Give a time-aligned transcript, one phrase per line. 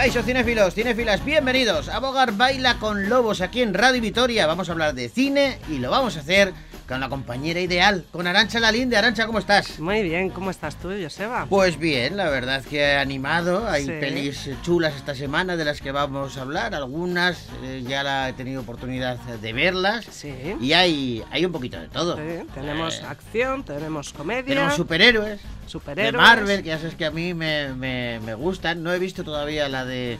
[0.00, 4.46] Caixo cinéfilos, cinéfilas, bienvenidos a Bogar Baila con Lobos aquí en Radio Vitoria.
[4.46, 6.54] Vamos a hablar de cine y lo vamos a hacer
[6.90, 8.96] con la compañera ideal, con Arancha Lalinde.
[8.96, 9.78] Arancha, ¿cómo estás?
[9.78, 11.46] Muy bien, ¿cómo estás tú, Joseba?
[11.48, 13.68] Pues bien, la verdad que he animado.
[13.68, 13.92] Hay Sí.
[14.00, 16.74] pelis chulas esta semana de las que vamos a hablar.
[16.74, 20.04] Algunas eh, ya la he tenido oportunidad de verlas.
[20.10, 20.34] Sí.
[20.60, 22.16] Y hay, hay un poquito de todo.
[22.16, 25.40] Sí, tenemos Eh, acción, tenemos comedia, tenemos superhéroes.
[25.68, 26.12] superhéroes.
[26.12, 28.82] De Marvel, que ya sabes que a mí me, me- me gustan.
[28.82, 30.18] No he visto todavía la de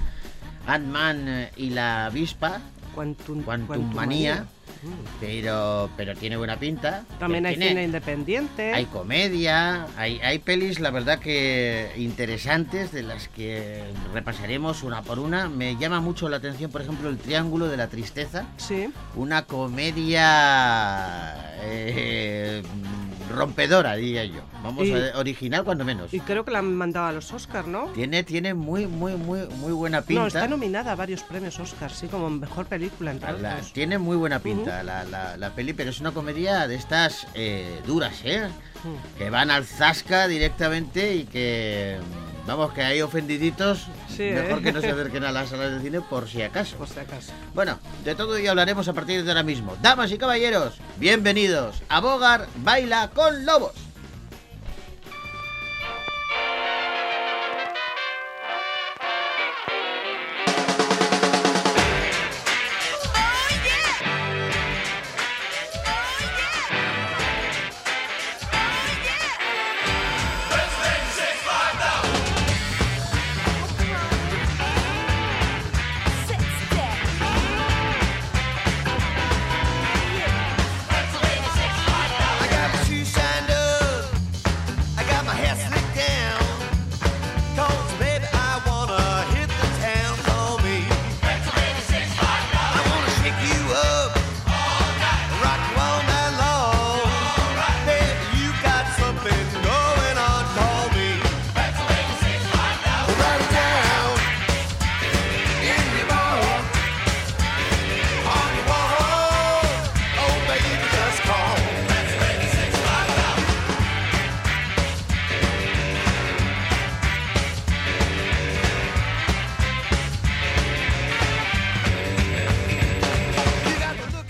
[0.68, 2.60] Ant-Man y la avispa,
[2.94, 3.44] Quantum.
[3.94, 4.46] Manía.
[5.20, 7.04] pero, pero tiene buena pinta.
[7.18, 8.72] También hay Tiene- cine independiente.
[8.72, 13.82] Hay comedia, hay, hay pelis, la verdad que interesantes, de las que
[14.14, 15.48] repasaremos una por una.
[15.48, 21.34] Me llama mucho la atención, por ejemplo, El Triángulo de la Tristeza, Sí, una comedia
[21.62, 22.62] eh,
[23.30, 24.40] rompedora, diría yo.
[24.62, 26.12] Vamos, Y- a, original cuando menos.
[26.12, 27.86] y creo que la han mandado a los Oscars, ¿no?
[27.94, 30.20] Tiene, tiene muy, muy, muy, muy buena pinta.
[30.22, 33.72] No, está nominada a varios premios Oscars, sí, como mejor película, entre La- otros.
[33.72, 37.80] tiene muy buena pinta la, la- la peli, pero es una comedia de estas eh,
[37.86, 38.48] duras, ¿eh?
[39.18, 41.98] Que van al zasca directamente y que,
[42.46, 44.62] vamos, que hay ofendiditos, Sí, mejor ¿eh?
[44.62, 46.76] que no se acerquen a las salas de cine por si acaso.
[46.76, 47.32] Por si acaso.
[47.54, 49.76] Bueno, de todo ello hablaremos a partir de ahora mismo.
[49.82, 53.72] Damas y caballeros, bienvenidos a Bogar Baila con Lobos.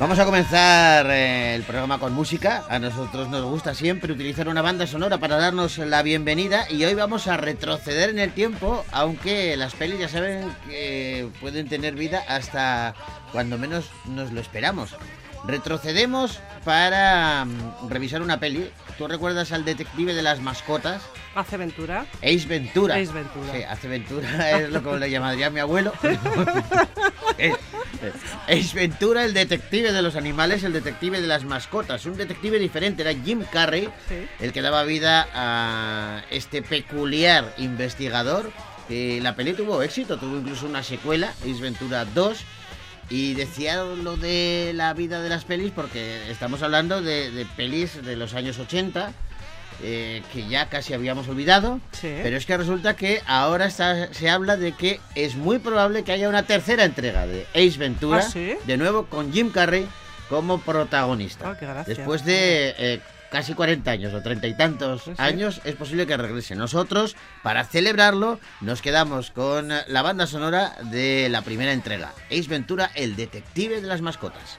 [0.00, 2.65] Vamos a comenzar eh, el programa con música.
[2.71, 6.94] A nosotros nos gusta siempre utilizar una banda sonora para darnos la bienvenida y hoy
[6.94, 12.25] vamos a retroceder en el tiempo, aunque las pelis ya saben que pueden tener vida
[12.28, 12.94] hasta
[13.31, 14.97] cuando menos nos lo esperamos.
[15.47, 18.71] Retrocedemos para mm, revisar una peli.
[18.99, 21.03] ¿Tú recuerdas al detective de las mascotas?
[21.34, 22.05] Hace Ventura.
[22.23, 22.97] Ace Ventura.
[22.97, 23.53] Ace Ventura.
[23.55, 25.93] Sí, hace Ventura es lo que le llamaría mi abuelo.
[27.39, 27.55] Es-
[28.49, 32.05] Ace Ventura, el detective de los animales, el detective de las mascotas.
[32.06, 34.27] Un detective diferente, era Jim Carrey, Sí.
[34.41, 38.50] el que daba vida a este peculiar investigador.
[38.89, 42.39] Eh, la peli tuvo éxito, tuvo incluso una secuela, Ace Ventura 2.
[43.10, 48.03] Y decía lo de la vida de las pelis porque estamos hablando de, de pelis
[48.04, 49.12] de los años 80
[49.82, 51.81] eh, que ya casi habíamos olvidado.
[51.93, 52.12] Sí.
[52.22, 56.12] Pero es que resulta que ahora está- se habla de que es muy probable que
[56.12, 58.54] haya una tercera entrega de Ace Ventura, ¿Ah, sí?
[58.66, 59.87] de nuevo con Jim Carrey
[60.28, 61.56] como protagonista.
[61.59, 61.94] Qué gracia.
[61.94, 63.00] Después de eh,
[63.31, 65.23] casi 40 años o treinta y tantos Sí, sí.
[65.23, 66.55] años, es posible que regrese.
[66.57, 72.13] Nosotros, para celebrarlo, nos quedamos con la banda sonora de la primera entrega.
[72.31, 74.59] Ace Ventura, el detective de las mascotas.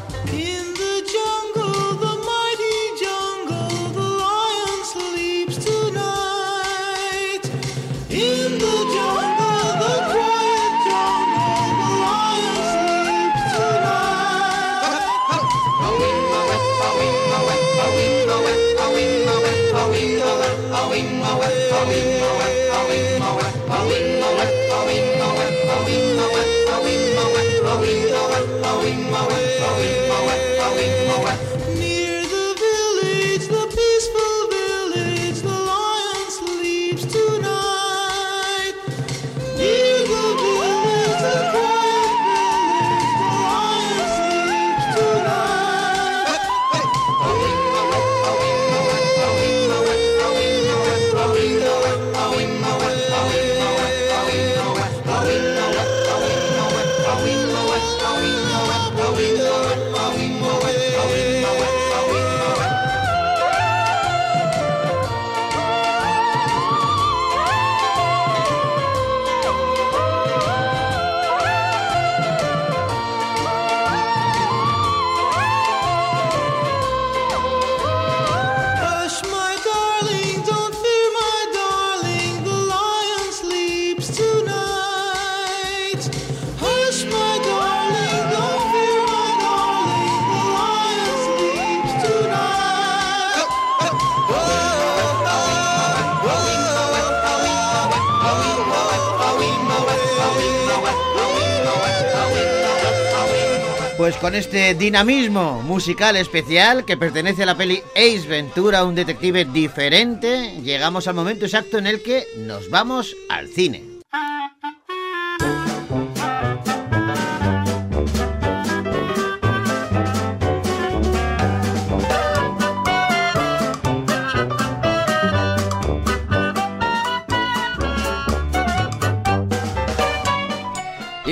[104.21, 110.61] con este dinamismo musical especial que pertenece a la peli Ace Ventura, un detective diferente,
[110.61, 113.90] llegamos al momento exacto en el que nos vamos al cine.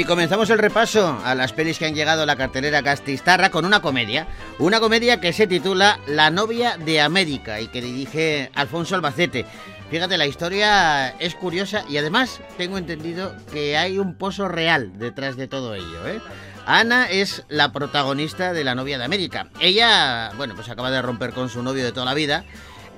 [0.09, 3.79] Comenzamos el repaso a las pelis que han llegado a la cartelera Castistarra con una
[3.79, 4.25] comedia.
[4.57, 9.45] Una comedia que se titula La novia de América y que dirige Alfonso Albacete.
[9.91, 15.37] Fíjate, la historia es curiosa y además tengo entendido que hay un pozo real detrás
[15.37, 16.07] de todo ello.
[16.07, 16.19] ¿eh?
[16.65, 19.49] Ana es la protagonista de La novia de América.
[19.59, 22.45] Ella, bueno, pues acaba de romper con su novio de toda la vida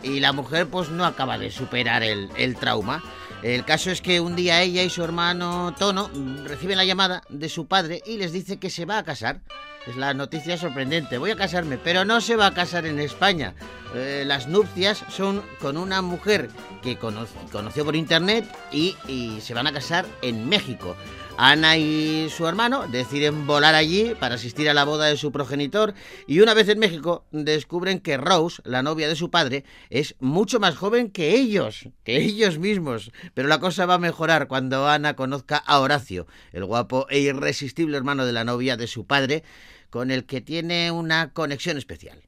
[0.01, 3.03] y la mujer pues no acaba de superar el, el trauma.
[3.43, 6.11] El caso es que un día ella y su hermano Tono
[6.45, 9.41] reciben la llamada de su padre y les dice que se va a casar.
[9.87, 11.17] Es la noticia sorprendente.
[11.17, 13.55] Voy a casarme, pero no se va a casar en España.
[13.95, 16.49] Eh, las nupcias son con una mujer
[16.83, 20.95] que cono- conoció por internet y, y se van a casar en México.
[21.37, 25.95] Ana y su hermano deciden volar allí para asistir a la boda de su progenitor
[26.27, 30.59] y una vez en México descubren que Rose, la novia de su padre, es mucho
[30.59, 33.11] más joven que ellos, que ellos mismos.
[33.33, 37.97] Pero la cosa va a mejorar cuando Ana conozca a Horacio, el guapo e irresistible
[37.97, 39.43] hermano de la novia de su padre,
[39.91, 42.23] con el que tiene una conexión especial.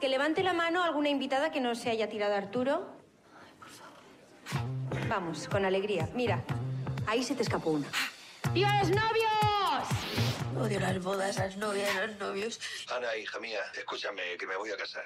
[0.00, 2.96] Que levante la mano alguna invitada que no se haya tirado a Arturo.
[5.08, 6.08] Vamos, con alegría.
[6.14, 6.44] Mira,
[7.06, 7.88] ahí se te escapó una.
[8.54, 9.28] ¡Viva los novios!
[10.56, 12.60] Odio las bodas, las novias, los novios.
[12.88, 15.04] Ana, hija mía, escúchame, que me voy a casar.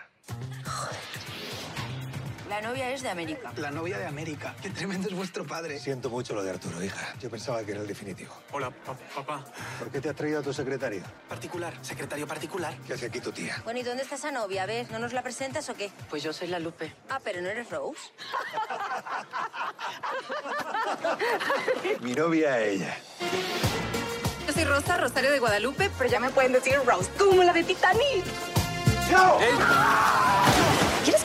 [2.53, 3.51] La novia es de América.
[3.57, 4.55] La novia de América.
[4.61, 5.81] Qué tremendo es vuestro padre.
[5.81, 7.15] Siento mucho lo de Arturo, hija.
[7.19, 8.31] Yo pensaba que era el definitivo.
[8.53, 9.43] Hola, pa- papá.
[9.79, 11.03] ¿Por qué te has traído a tu secretario?
[11.31, 12.77] Particular, secretario particular.
[12.87, 13.59] ¿Qué hace aquí tu tía?
[13.65, 14.65] Bueno, ¿y dónde está esa novia?
[14.65, 15.91] A ver, ¿no nos la presentas o qué?
[16.11, 16.93] Pues yo soy la Lupe.
[17.09, 17.99] Ah, pero no eres Rose.
[22.03, 22.95] Mi novia ella.
[24.47, 27.65] Yo soy Rosa, Rosario de Guadalupe, pero ya me pueden decir Rose, como la de
[27.65, 28.25] Titanic.
[29.09, 30.72] ¿Quieres que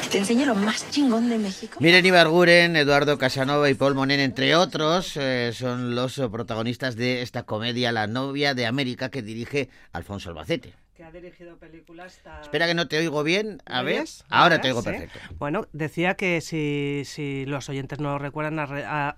[0.09, 1.77] te enseñe lo más chingón de México?
[1.79, 7.43] Miren Ibarguren, Eduardo Casanova y Paul Monen, entre otros, eh, son los protagonistas de esta
[7.43, 10.75] comedia La novia de América que dirige Alfonso Albacete.
[10.97, 12.41] Que ha dirigido películas tan...
[12.41, 13.61] Espera que no te oigo bien.
[13.67, 14.89] A ¿Me ver, ahora te oigo Sí.
[14.89, 15.19] perfecto.
[15.37, 19.15] Bueno, decía que si, si los oyentes no lo recuerdan, ha, re- ha-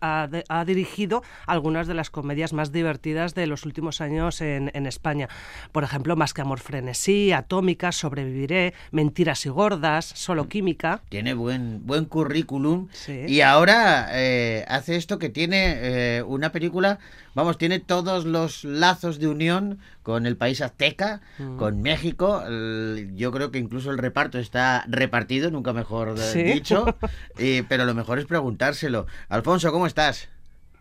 [0.49, 5.29] ha dirigido algunas de las comedias más divertidas de los últimos años en, en España.
[5.71, 11.01] Por ejemplo, Más que amor frenesí, Atómica, Sobreviviré, Mentiras y gordas, Solo química.
[11.07, 12.89] Tiene buen, buen currículum.
[12.91, 13.23] Sí.
[13.25, 15.77] Y ahora eh, hace esto que tiene
[16.17, 16.99] eh, una película,
[17.39, 21.57] vamos, tiene todos los lazos de unión con el país azteca, Mm.
[21.57, 22.43] con México.
[22.45, 26.43] El- yo creo que incluso el reparto está repartido, nunca mejor Sí.
[26.43, 26.85] dicho.
[27.39, 29.07] Y- pero lo mejor es preguntárselo.
[29.29, 30.29] Alfonso, ¿cómo estás?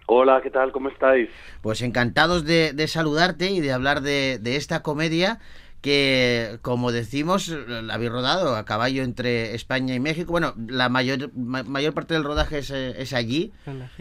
[0.07, 0.73] Hola, ¿qué tal?
[0.73, 1.29] ¿Cómo estáis?
[1.61, 5.39] Pues encantados de, de saludarte y de hablar de, de esta comedia
[5.81, 10.33] que, como decimos, la habéis rodado a caballo entre España y México.
[10.33, 13.53] Bueno, la mayor, ma- mayor parte del rodaje es, eh, es allí,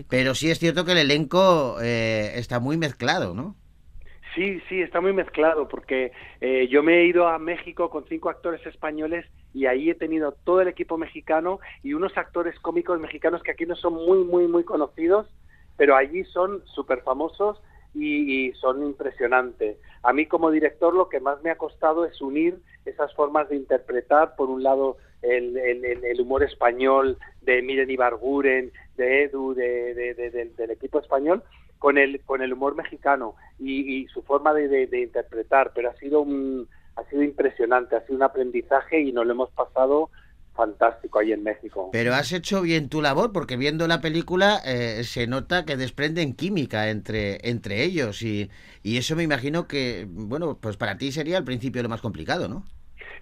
[0.10, 3.56] pero sí es cierto que el elenco eh, está muy mezclado, ¿no?
[4.36, 8.30] Sí, sí, está muy mezclado porque eh, yo me he ido a México con cinco
[8.30, 13.42] actores españoles y ahí he tenido todo el equipo mexicano y unos actores cómicos mexicanos
[13.42, 15.26] que aquí no son muy, muy, muy conocidos,
[15.76, 17.58] pero allí son súper famosos
[17.98, 19.78] y, y son impresionantes.
[20.04, 23.56] A mí como director lo que más me ha costado es unir esas formas de
[23.56, 29.94] interpretar, por un lado el, el- el- humor español de Miren Ibarguren, de Edu, de-
[29.96, 31.44] de- de- del- equipo español,
[31.80, 36.22] con el con el humor mexicano y, y su forma de interpretar pero ha sido
[36.22, 40.10] un ha sido impresionante ha sido un aprendizaje y nos lo hemos pasado
[40.58, 45.04] fantástico ahí en México Pero has hecho bien tu labor porque viendo la película eh,
[45.04, 48.50] se nota que desprenden química entre, entre ellos y,
[48.84, 52.48] y eso me imagino que, bueno, pues para ti sería al principio lo más complicado,
[52.50, 52.66] ¿no?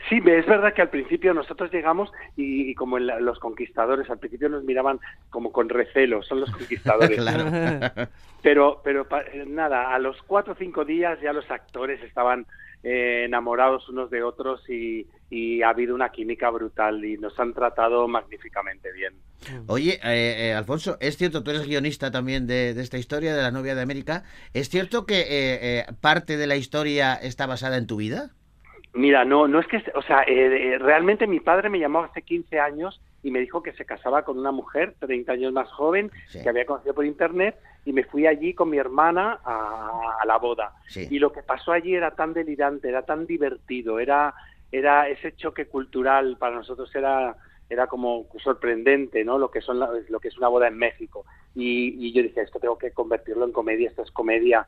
[0.09, 4.09] Sí, es verdad que al principio nosotros llegamos y, y como en la- los conquistadores,
[4.09, 4.99] al principio nos miraban
[5.29, 7.23] como con recelo, son los conquistadores.
[7.25, 7.99] claro.
[8.41, 12.45] Pero, pero eh, nada, a los cuatro o cinco días ya los actores estaban
[12.87, 17.51] eh, enamorados unos de otros y, y ha habido una química brutal y nos han
[17.51, 19.15] tratado magníficamente bien.
[19.65, 23.41] Oye, eh, eh, Alfonso, es cierto, tú eres guionista también de, de esta historia de
[23.41, 24.23] la novia de América.
[24.53, 28.29] ¿Es cierto que parte de la historia está basada en tu vida?
[28.93, 30.23] Mira, no, no es que, o sea,
[30.77, 34.37] realmente mi padre me llamó hace 15 años y me dijo que se casaba con
[34.37, 36.43] una mujer 30 años más joven Sí.
[36.43, 37.55] que había conocido por internet
[37.85, 40.73] y me fui allí con mi hermana a, a la boda.
[40.87, 41.07] Sí.
[41.09, 44.33] Y lo que pasó allí era tan delirante, era tan divertido, era,
[44.71, 47.35] era ese choque cultural para nosotros era
[47.67, 49.39] era como sorprendente, ¿no?
[49.39, 51.25] Lo que son la- lo que es una boda en México.
[51.55, 54.67] Y, y yo dije, esto tengo que convertirlo en comedia, esto es comedia.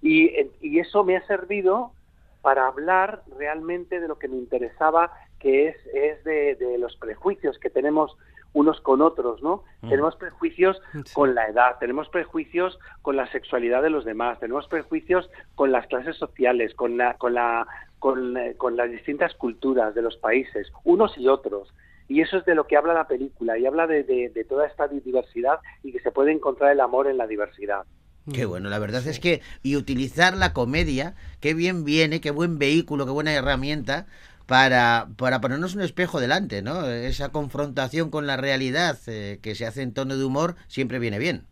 [0.00, 0.30] Y,
[0.62, 1.92] y eso me ha servido
[2.42, 7.58] para hablar realmente de lo que me interesaba, que es, es de, de los prejuicios
[7.58, 8.16] que tenemos
[8.54, 9.62] unos con otros, ¿no?
[9.82, 9.90] Mm.
[9.90, 11.14] Tenemos prejuicios Sí.
[11.14, 15.86] con la edad, tenemos prejuicios con la sexualidad de los demás, tenemos prejuicios con las
[15.86, 17.66] clases sociales, con la, con la,
[17.98, 21.72] con, con las distintas culturas de los países, unos y otros.
[22.08, 24.66] Y eso es de lo que habla la película, y habla de, de- de toda
[24.66, 27.84] esta diversidad y que se puede encontrar el amor en la diversidad.
[28.32, 32.58] Qué bueno, la verdad es que y utilizar la comedia, qué bien viene, qué buen
[32.58, 34.06] vehículo, qué buena herramienta
[34.46, 36.86] para, para ponernos un espejo delante, ¿no?
[36.86, 41.18] Esa confrontación con la realidad eh, que se hace en tono de humor siempre viene
[41.18, 41.46] bien.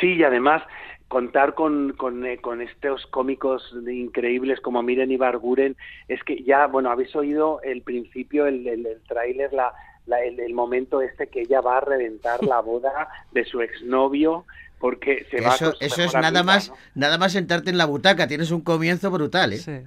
[0.00, 0.62] Sí, y además
[1.08, 5.76] contar con, con, eh, con estos cómicos increíbles como Miren y Barguren,
[6.08, 9.72] es que ya, bueno, habéis oído el principio, el, el, el tráiler, la,
[10.06, 14.46] la- el, el momento este que ella va a reventar la boda de su exnovio
[14.84, 16.76] porque se Que va eso su eso es nada más ¿no?
[16.94, 19.56] nada más sentarte en la butaca, tienes un comienzo brutal, ¿eh?
[19.56, 19.80] Sí.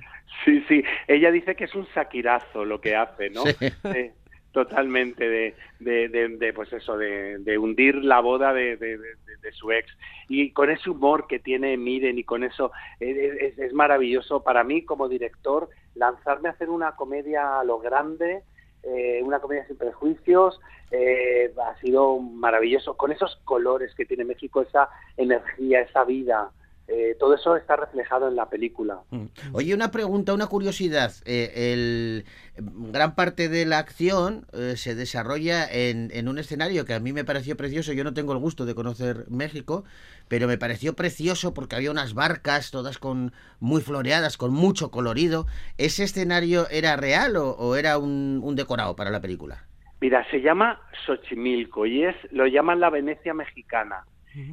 [0.43, 3.43] Sí, sí, ella dice que es un saquirazo lo que hace, ¿no?
[3.45, 4.11] Sí.
[4.51, 9.37] Totalmente, de, de, de, de, pues eso, de, de hundir la boda de, de- de-
[9.43, 9.85] de su ex.
[10.29, 14.63] Y con ese humor que tiene Miren y con eso, eh, es, es maravilloso para
[14.63, 18.41] mí como director lanzarme a hacer una comedia a lo grande,
[18.87, 20.59] eh, una comedia sin prejuicios,
[20.91, 26.51] eh, ha sido maravilloso, con esos colores que tiene México, esa energía, esa vida.
[26.87, 28.99] Eh, todo eso está reflejado en la película.
[29.09, 29.25] Mm.
[29.51, 31.11] Oye, una pregunta, una curiosidad.
[31.25, 32.25] Eh, el,
[32.55, 37.11] gran parte de la acción eh, se desarrolla en, en un escenario que a mí
[37.11, 37.91] me pareció precioso.
[37.91, 39.83] Yo no tengo el gusto de conocer México,
[40.29, 45.45] pero me pareció precioso porque había unas barcas todas con muy floreadas, con mucho colorido.
[45.77, 49.65] ¿Ese escenario era real o, o era un, un decorado para la película?
[49.99, 54.05] Mira, se llama Xochimilco y es lo llaman la Venecia mexicana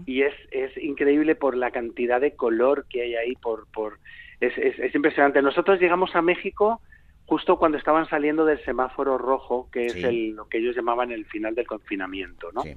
[0.07, 3.99] y es, es increíble por la cantidad de color que hay ahí, por, por
[4.41, 5.41] es, es, es impresionante.
[5.43, 6.81] Nosotros llegamos a México
[7.27, 9.99] justo cuando estaban saliendo del semáforo rojo, que Sí.
[9.99, 12.63] es el, lo que ellos llamaban el final del confinamiento, ¿no?
[12.63, 12.77] Sí.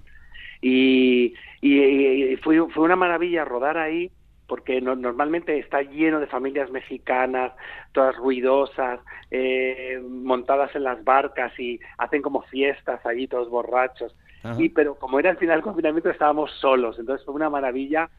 [0.61, 4.11] Y, y- y fue, fue una maravilla rodar ahí
[4.47, 7.51] porque no- normalmente está lleno de familias mexicanas,
[7.91, 14.15] todas ruidosas, eh, montadas en las barcas y hacen como fiestas allí, todos borrachos.
[14.43, 14.61] Ajá.
[14.61, 18.09] Y pero como era el final del confinamiento estábamos solos, entonces fue una maravilla,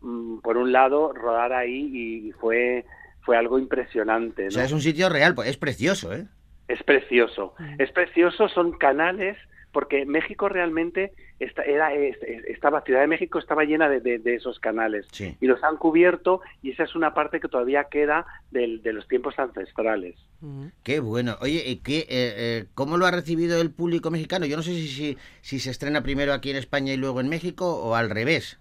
[0.00, 2.84] mm, por un lado, rodar ahí y, y fue
[3.28, 4.46] fue algo impresionante.
[4.46, 6.26] O sea, es un sitio real, pues es precioso, ¿eh?
[6.66, 9.36] Es precioso, es precioso, son canales,
[9.78, 14.18] porque México realmente está, era, es- es- estaba, Ciudad de México estaba llena de, de-
[14.18, 15.36] de esos canales Sí.
[15.40, 19.06] y los han cubierto y esa es una parte que todavía queda del- de los
[19.06, 20.16] tiempos ancestrales.
[20.40, 20.66] Mm.
[20.82, 21.36] Qué bueno.
[21.40, 24.46] Oye, ¿y qué, eh, eh, ¿cómo lo ha recibido el público mexicano?
[24.46, 27.28] Yo no sé si, si, si se estrena primero aquí en España y luego en
[27.28, 28.58] México o al revés.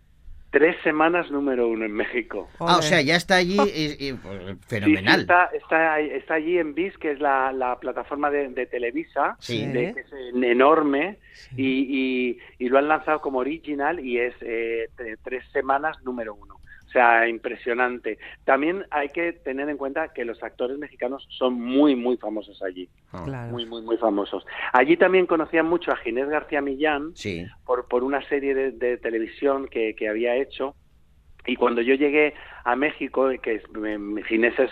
[0.50, 2.50] Tres semanas número uno en México.
[2.60, 5.20] Ah, o sea, ya está allí y, y, pues, Sí, sí, fenomenal.
[5.22, 9.66] está, está, está allí en VIS, que es la, la plataforma de, de Televisa, Sí.
[9.68, 11.18] de- que es en- enorme,
[11.58, 16.57] y, y- lo han lanzado como original y es eh, tre- tres semanas número uno.
[16.88, 18.18] O sea, impresionante.
[18.46, 22.90] También hay que tener en cuenta que los actores mexicanos son muy, muy famosos allí.
[23.12, 23.52] Ah, Claro.
[23.52, 24.46] Muy, muy, muy famosos.
[24.72, 27.46] Allí también conocían mucho a Ginés García Millán, Sí.
[27.66, 30.76] por, por una serie de, de televisión que, que había hecho.
[31.46, 33.62] Y cuando yo llegué a México, que
[34.28, 34.72] Ginés es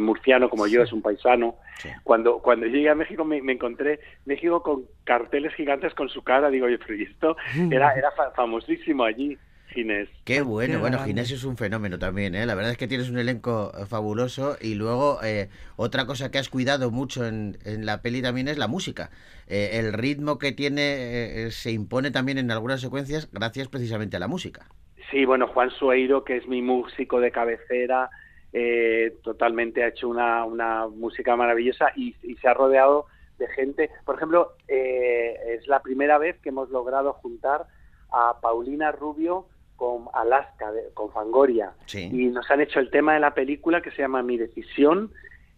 [0.00, 1.88] murciano como yo, es un paisano, Sí.
[2.04, 6.48] cuando, cuando llegué a México me, me encontré México con carteles gigantes con su cara,
[6.48, 7.36] digo, oye, pero ¿y esto
[7.70, 9.36] era, era fa- famosísimo allí,
[9.76, 10.08] Ginés.
[10.24, 10.98] Qué bueno, bueno.
[11.04, 12.46] Ginés es un fenómeno también, ¿eh?
[12.46, 16.38] La verdad es que tienes un elenco eh, fabuloso y luego eh, otra cosa que
[16.38, 19.10] has cuidado mucho en, en la peli también es la música.
[19.46, 24.16] Eh, el ritmo que tiene eh, eh, se impone también en algunas secuencias gracias precisamente
[24.16, 24.66] a la música.
[25.10, 28.10] Sí, bueno, Juan Sueiro, que es mi músico de cabecera,
[28.52, 33.06] eh, totalmente ha hecho una, una música maravillosa y, y se ha rodeado
[33.38, 33.90] de gente.
[34.06, 37.66] Por ejemplo, eh, es la primera vez que hemos logrado juntar
[38.10, 41.72] a Paulina Rubio con Alaska, de- con Fangoria.
[41.86, 42.08] Sí.
[42.12, 45.12] Y nos han hecho el tema de la película que se llama Mi Decisión,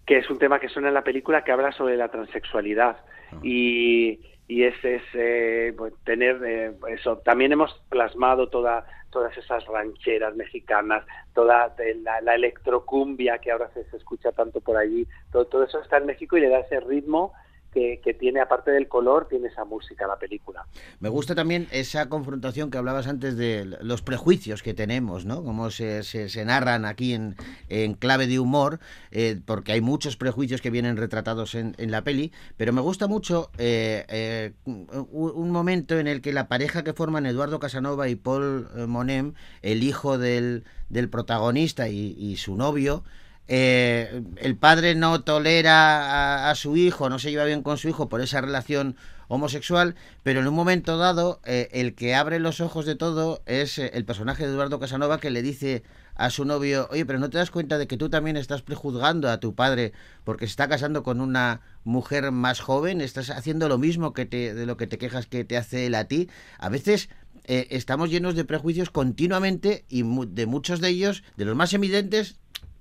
[0.06, 2.96] que es un tema que suena en la película que habla sobre la transexualidad.
[3.42, 7.18] Y, y es, es eh, pues, tener eh, eso.
[7.18, 11.74] También hemos plasmado toda, todas esas rancheras mexicanas, toda
[12.22, 15.06] la electrocumbia que ahora se, se escucha tanto por allí.
[15.30, 17.34] Todo, todo eso está en México y le da ese ritmo
[17.72, 20.66] que, tiene, aparte del color, tiene esa música la película.
[21.00, 25.44] Me gusta también esa confrontación que hablabas antes de los prejuicios que tenemos, ¿no?
[25.44, 26.02] Cómo se,
[26.44, 27.36] narran aquí en,
[27.68, 32.02] en, clave de humor, eh, porque hay muchos prejuicios que vienen retratados en, en la
[32.02, 36.94] peli, pero me gusta mucho eh, eh, un, momento en el que la pareja que
[36.94, 43.04] forman Eduardo Casanova y Paul Monem, el hijo del, del protagonista y su novio,
[43.48, 48.10] eh, el padre no tolera a, su hijo, no se lleva bien con su hijo
[48.10, 48.94] por esa relación
[49.28, 53.78] homosexual, pero en un momento dado eh, el que abre los ojos de todo es
[53.78, 55.82] eh, el personaje de Eduardo Casanova que le dice
[56.14, 59.30] a su novio, oye, pero no te das cuenta de que tú también estás prejuzgando
[59.30, 59.92] a tu padre
[60.24, 64.52] porque se está casando con una mujer más joven, estás haciendo lo mismo que te,
[64.52, 66.28] de lo que te quejas que te hace él a ti.
[66.58, 67.08] A veces
[67.50, 71.72] eh, estamos llenos de prejuicios continuamente y mu de muchos de ellos, de los más
[71.72, 72.36] evidentes,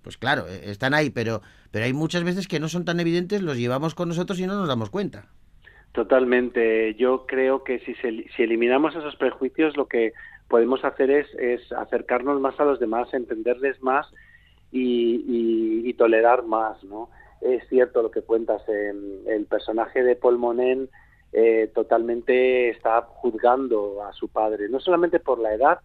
[0.07, 3.41] pues claro, eh, están ahí, pero, pero hay muchas veces que no son tan evidentes,
[3.41, 5.25] los llevamos con nosotros y no nos damos cuenta.
[5.91, 6.95] Totalmente.
[6.95, 10.13] Yo creo que si, se, si eliminamos esos prejuicios, lo que
[10.47, 14.07] podemos hacer es, es acercarnos más a los demás, entenderles más
[14.71, 17.09] y, tolerar más, ¿no?
[17.41, 18.61] Es cierto lo que cuentas.
[18.69, 18.93] Eh,
[19.27, 20.87] el personaje de Paul Monen
[21.33, 25.79] eh, totalmente está juzgando a su padre, no solamente por la edad,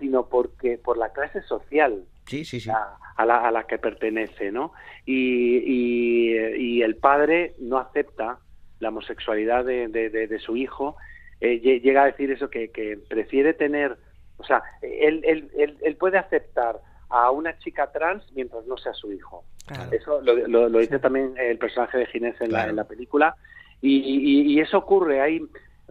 [0.00, 2.70] sino porque por la clase social sí, sí, sí.
[2.70, 4.72] A, a, la, a, la, que pertenece, ¿no?
[5.04, 8.38] Y, y, y, el padre no acepta
[8.80, 10.96] la homosexualidad de, de, de, de su hijo,
[11.40, 13.96] eh, llega a decir eso, que, que, prefiere tener,
[14.38, 18.94] o sea, él, él, él, él, puede aceptar a una chica trans mientras no sea
[18.94, 19.44] su hijo.
[19.66, 19.92] Claro.
[19.92, 22.64] Eso lo, lo, lo dice también el personaje de Ginés en, claro.
[22.64, 23.36] la, en la película.
[23.80, 25.42] Y, y, eso ocurre, hay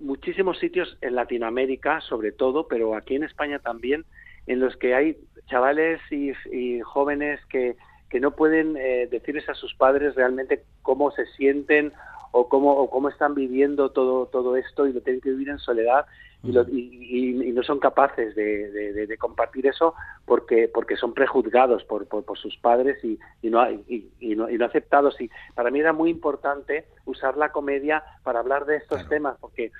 [0.01, 4.05] muchísimos sitios en Latinoamérica, sobre todo, pero aquí en España también,
[4.47, 7.75] en los que hay chavales y, y jóvenes que,
[8.09, 11.93] que no pueden eh, decirles a sus padres realmente cómo se sienten
[12.31, 15.59] o cómo, o cómo están viviendo todo, todo esto y lo tienen que vivir en
[15.59, 16.05] soledad
[16.43, 19.93] y, lo, y, y, y no son capaces de, de, de, compartir eso
[20.25, 25.19] porque, porque son prejuzgados por, por, por sus padres y, no, y, no, no aceptados.
[25.21, 29.09] Y para mí era muy importante usar la comedia para hablar de estos claro.
[29.09, 29.71] temas porque...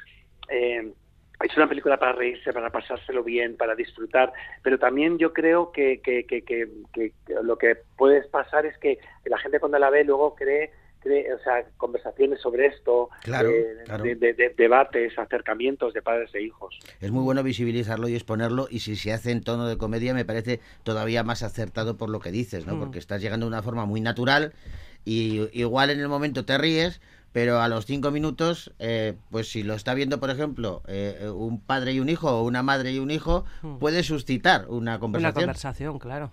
[0.50, 0.94] Eh,
[1.44, 6.00] es una película para reírse, para pasárselo bien, para disfrutar, pero también yo creo que,
[6.02, 10.04] que, que, que, que lo que puede pasar es que la gente cuando la ve
[10.04, 10.72] luego cree
[11.06, 14.04] o sea, conversaciones sobre esto, claro, eh, claro.
[14.04, 16.80] De, de, de, debates, acercamientos de padres e hijos.
[17.02, 20.26] Es muy bueno visibilizarlo y exponerlo y si se hace en tono de comedia me
[20.26, 22.76] parece todavía más acertado por lo que dices, ¿no?
[22.76, 22.80] Mm.
[22.80, 24.54] Porque estás llegando de una forma muy natural
[25.04, 27.02] y igual en el momento te ríes,
[27.34, 31.60] pero a los cinco minutos, eh, pues si lo está viendo, por ejemplo, eh, un
[31.60, 33.80] padre y un hijo o una madre y un hijo, mm.
[33.80, 35.32] puede suscitar una conversación.
[35.32, 36.32] Una conversación, claro.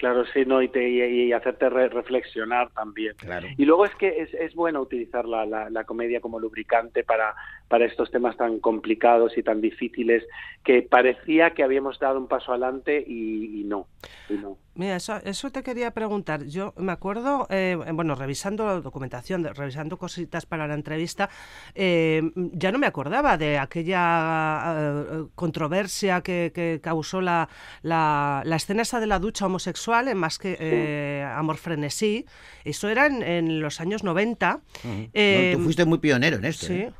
[0.00, 3.14] Claro, sí, no, y, te, y, y hacerte re reflexionar también.
[3.16, 3.48] Claro.
[3.58, 7.34] Y luego es que es, es bueno utilizar la, la, la, comedia como lubricante para,
[7.68, 10.26] para estos temas tan complicados y tan difíciles
[10.64, 13.88] que parecía que habíamos dado un paso adelante y, y no,
[14.30, 14.56] y no.
[14.74, 16.44] Mira, eso, eso te quería preguntar.
[16.44, 21.28] Yo me acuerdo, eh, bueno, revisando la documentación, revisando cositas para la entrevista,
[21.74, 27.48] eh, ya no me acordaba de aquella eh, controversia que, que causó la,
[27.82, 32.24] la, la, escena esa de la ducha homosexual en más que eh, Amor Frenesí.
[32.64, 34.60] Eso era en, en los años 90.
[34.84, 35.52] Uh -huh.
[35.52, 36.66] no, tú fuiste muy pionero en esto.
[36.66, 36.74] Sí.
[36.74, 36.92] ¿eh?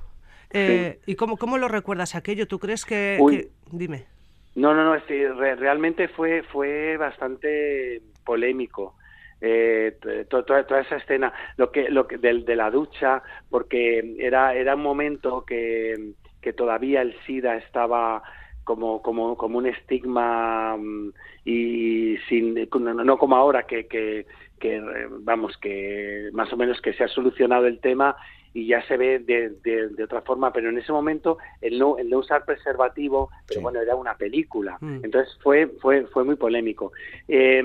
[0.50, 2.46] Eh, ¿Y cómo, cómo lo recuerdas aquello?
[2.48, 3.18] ¿Tú crees que...?
[3.30, 3.50] que...
[3.70, 4.06] Dime.
[4.54, 8.96] No, no, no, sí, re realmente fue, fue bastante polémico.
[9.40, 9.96] Eh,
[10.28, 14.54] to to toda esa escena, lo que, lo que de, de, la ducha, porque era,
[14.54, 18.22] era un momento que, que todavía el SIDA estaba
[18.64, 21.12] como, como, como un estigma mm,
[21.44, 24.26] y sin, no como ahora que, que,
[24.58, 24.82] que,
[25.20, 28.16] vamos, que más o menos que se ha solucionado el tema
[28.52, 31.98] y ya se ve de, de, de, otra forma, pero en ese momento el no,
[31.98, 33.62] el no usar preservativo, pero sí.
[33.62, 35.04] bueno, era una película, mm.
[35.04, 36.92] entonces fue, fue, fue muy polémico.
[37.28, 37.62] Eh,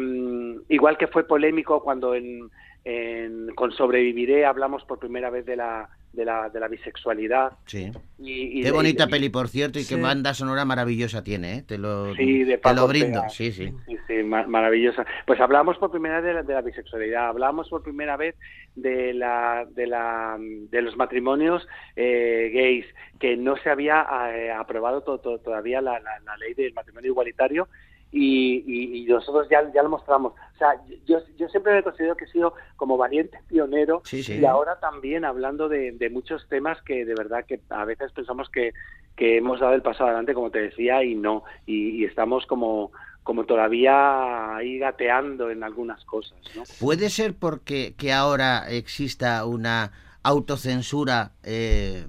[0.70, 2.52] igual que fue polémico cuando en,
[2.86, 7.54] en, con Sobreviviré hablamos por primera vez de la de la, de la bisexualidad.
[7.66, 7.92] Sí.
[8.20, 9.96] Y, y qué de, bonita y, peli, por cierto, y sí.
[9.96, 11.62] qué banda sonora maravillosa tiene, ¿eh?
[11.62, 13.22] Te lo, sí, te lo brindo.
[13.30, 13.74] Sí, sí.
[13.86, 15.06] Sí, sí mar maravillosa.
[15.28, 18.36] Pues hablamos por primera vez de la, de la, bisexualidad, hablamos por primera vez
[18.76, 22.86] de la de la de los matrimonios eh, gays,
[23.20, 27.12] que no se había eh, aprobado to, to, todavía la, la, la ley del matrimonio
[27.12, 27.68] igualitario
[28.12, 30.34] y, y, y, nosotros ya, ya lo mostramos.
[30.34, 34.40] O sea, yo, yo siempre me considero que he sido como valiente pionero sí, sí.
[34.40, 38.50] y ahora también hablando de, de, muchos temas que de verdad que a veces pensamos
[38.50, 38.74] que,
[39.18, 41.44] que hemos dado el paso adelante, como te decía, y no.
[41.66, 42.92] Y, y estamos como
[43.24, 46.38] como todavía ahí gateando en algunas cosas.
[46.56, 46.62] ¿no?
[46.80, 49.92] Puede ser porque que ahora exista una
[50.22, 52.06] autocensura eh,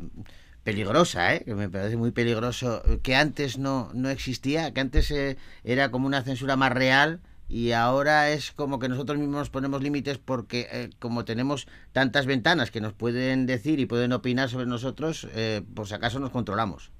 [0.67, 1.45] peligrosa, ¿eh?
[1.45, 6.09] que me parece muy peligroso, que antes no, no existía, que antes eh, era como
[6.09, 10.91] una censura más real y ahora es como que nosotros mismos ponemos límites porque eh,
[10.99, 15.87] como tenemos tantas ventanas que nos pueden decir y pueden opinar sobre nosotros, eh, por
[15.87, 16.91] si acaso nos controlamos.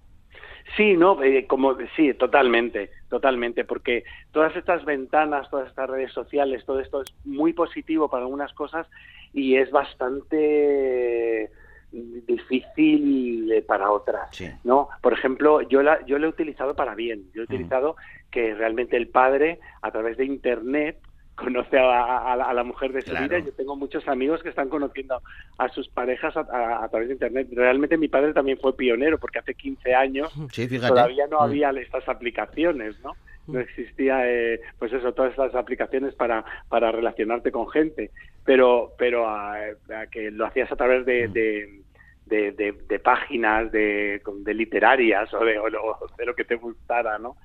[0.77, 6.65] Sí, no, eh, como sí, totalmente, totalmente, porque todas estas ventanas, todas estas redes sociales,
[6.65, 8.87] todo esto es muy positivo para algunas cosas
[9.33, 11.51] y es bastante
[11.93, 14.49] difícil eh, para otras, Sí.
[14.65, 14.89] ¿no?
[15.03, 17.31] Por ejemplo, yo la yo lo he utilizado para bien.
[17.35, 17.97] Yo he utilizado
[18.31, 20.99] que realmente el padre a través de internet
[21.37, 23.27] conoce a, a- a la- mujer de su Claro.
[23.29, 23.39] vida.
[23.41, 25.21] Yo tengo muchos amigos que están conociendo
[25.59, 27.49] a sus parejas a, a- través de internet.
[27.53, 31.43] Realmente mi padre también fue pionero porque hace 15 años Sí, todavía no Mm.
[31.43, 33.13] había estas aplicaciones, ¿no?
[33.47, 38.11] No existía, eh, pues eso, todas estas aplicaciones para, para relacionarte con gente,
[38.45, 41.81] pero, pero a, a que lo hacías a través de, de,
[42.27, 46.57] de- de- de páginas de, de literarias o de, o lo- de lo que te
[46.57, 47.37] gustara, ¿no?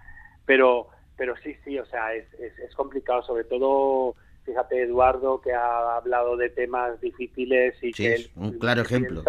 [0.45, 5.53] Pero, pero sí, sí, o sea, es, es, es complicado, sobre todo, fíjate, Eduardo, que
[5.53, 9.23] ha hablado de temas difíciles y Sí, que es él un claro ejemplo,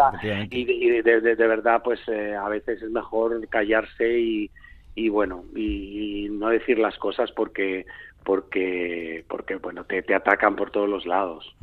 [0.51, 4.51] y, de, y de verdad, pues eh, a veces es mejor callarse y,
[4.95, 7.87] y bueno, y, y no decir las cosas porque
[8.25, 11.55] porque porque bueno te, te atacan por todos los lados.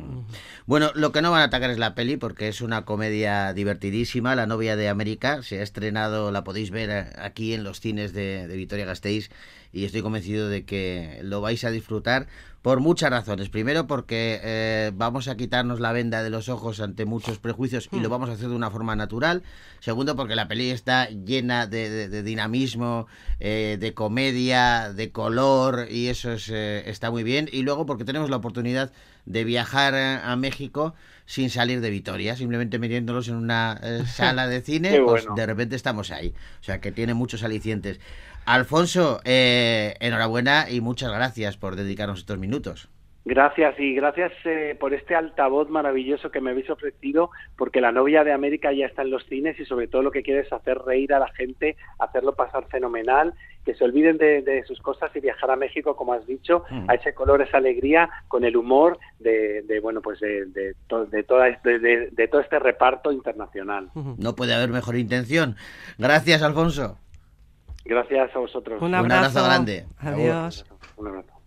[0.65, 4.35] Bueno, lo que no van a atacar es la peli porque es una comedia divertidísima,
[4.35, 5.41] La novia de América.
[5.43, 9.29] Se ha estrenado, la podéis ver eh, aquí en los cines de, de Vitoria Gasteiz
[9.71, 12.27] y estoy convencido de que lo vais a disfrutar
[12.63, 13.49] por muchas razones.
[13.49, 17.99] Primero porque eh, vamos a quitarnos la venda de los ojos ante muchos prejuicios y
[18.01, 19.43] lo vamos a hacer de una forma natural.
[19.79, 23.07] Segundo porque la peli está llena de, de- de dinamismo,
[23.39, 27.49] eh, de comedia, de color y eso es, eh, está muy bien.
[27.51, 28.91] Y luego porque tenemos la oportunidad
[29.25, 34.47] de viajar eh, a México sin salir de Vitoria, simplemente metiéndolos en una eh, sala
[34.47, 35.35] de cine, pues bueno.
[35.35, 36.33] de repente estamos ahí.
[36.59, 37.99] O sea que tiene muchos alicientes.
[38.45, 42.89] Alfonso, eh, enhorabuena y muchas gracias por dedicarnos estos minutos.
[43.29, 48.23] Gracias y gracias eh, por este altavoz maravilloso que me habéis ofrecido, porque la novia
[48.23, 50.79] de América ya está en los cines y sobre todo lo que quiere es hacer
[50.79, 55.19] reír a la gente, hacerlo pasar fenomenal, que se olviden de, de sus cosas y
[55.19, 56.89] viajar a México, como has dicho, Mm.
[56.89, 61.05] a ese color, esa alegría, con el humor de, de, bueno, pues de, de, to-
[61.05, 63.89] de toda este- de- de todo este reparto internacional.
[64.17, 65.55] No puede haber mejor intención.
[65.99, 66.97] Gracias, Alfonso.
[67.85, 68.81] Gracias a vosotros.
[68.81, 69.17] Un Un abrazo.
[69.39, 69.85] abrazo grande.
[69.99, 70.65] Adiós.
[70.97, 71.38] Un abrazo.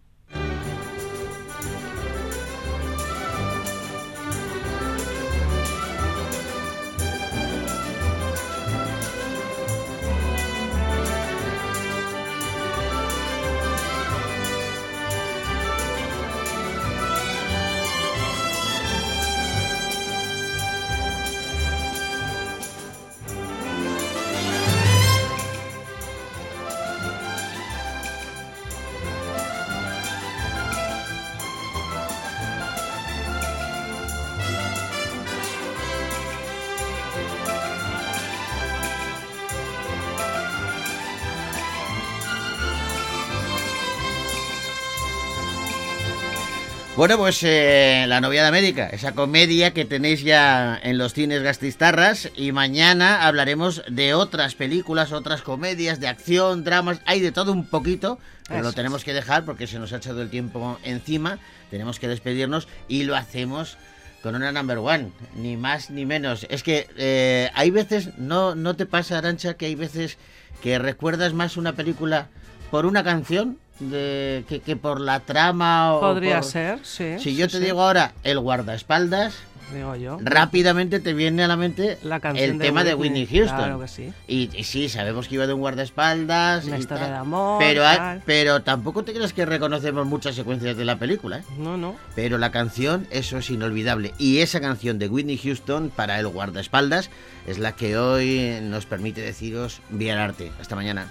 [47.03, 51.43] Bueno, pues eh, La novia de América, esa comedia que tenéis ya en los cines
[51.43, 57.51] gastistarras y mañana hablaremos de otras películas, otras comedias, de acción, dramas, hay de todo
[57.51, 61.41] un poquito, pero lo tenemos que dejar porque se nos ha echado el tiempo encima,
[61.73, 63.79] tenemos que despedirnos y lo hacemos
[64.23, 66.47] con una number one, ni más ni menos.
[66.51, 70.19] Es que eh, hay veces, no, ¿no te pasa, Arancha, que hay veces
[70.63, 72.29] que recuerdas más una película
[72.71, 77.15] por una canción de, que, que por la trama o Podría por- ser, sí.
[77.19, 79.35] si yo te sí, digo ahora el guardaespaldas,
[79.75, 80.19] digo yo.
[80.23, 83.57] rápidamente te viene a la mente La canción el tema de Whitney Houston.
[83.57, 84.13] Claro que sí.
[84.29, 86.67] Y, y sí, sabemos que iba de un guardaespaldas.
[86.67, 88.23] Una historia tal, de amor, Pero, tal.
[88.27, 91.39] pero tampoco te creas que reconocemos muchas secuencias de la película.
[91.39, 91.43] ¿eh?
[91.59, 91.97] No, no.
[92.15, 94.13] Pero la canción, eso es inolvidable.
[94.19, 97.09] Y esa canción de Whitney Houston para el guardaespaldas
[97.47, 100.53] es la que hoy nos permite deciros bien arte.
[100.61, 101.11] Hasta mañana.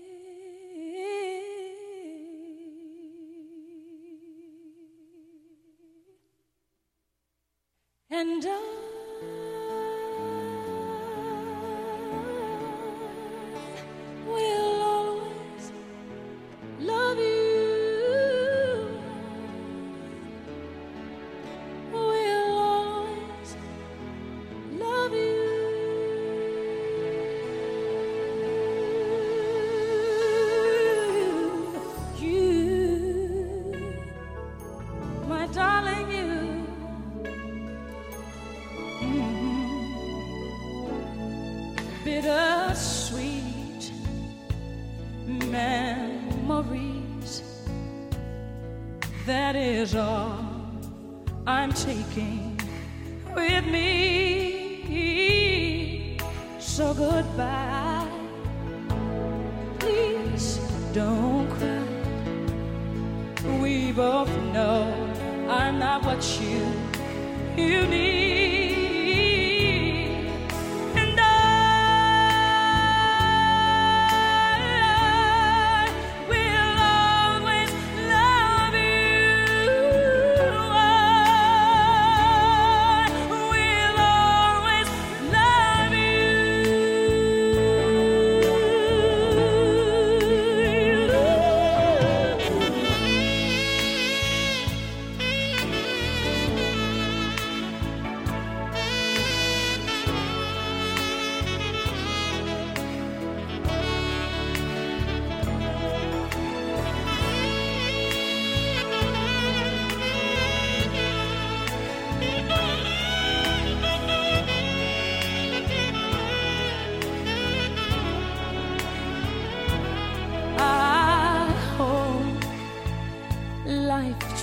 [8.11, 9.00] and I.
[66.41, 66.65] you,
[67.57, 68.30] you need.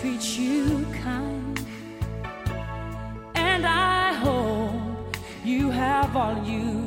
[0.00, 1.66] Treat you kind.
[3.34, 6.77] And I hope you have all you